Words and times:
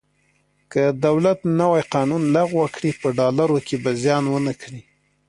که 0.71 0.83
دولت 1.05 1.39
نوی 1.59 1.81
قانون 1.93 2.23
لغوه 2.35 2.65
کړي 2.75 2.91
په 3.01 3.07
ډالرو 3.17 3.59
کې 3.67 3.75
به 3.83 3.91
زیان 4.01 4.23
ونه 4.29 4.53
کړي. 4.61 4.81